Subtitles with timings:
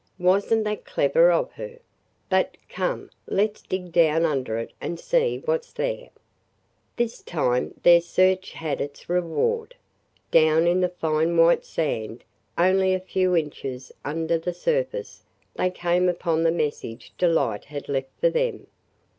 [0.17, 1.77] Was n't that clever of her!
[2.27, 6.09] But, come, let 's dig down under it and see what 's there!"
[6.95, 9.75] This time their search had its reward.
[10.31, 12.23] Down in the fine white sand,
[12.57, 18.09] only a few inches under the surface, they came upon the message Delight had left
[18.19, 18.65] for them.